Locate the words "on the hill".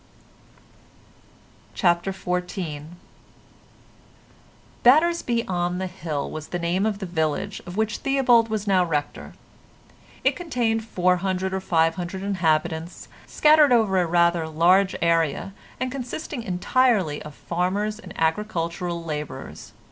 5.45-6.31